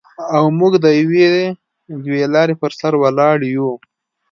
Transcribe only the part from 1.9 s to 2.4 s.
دوې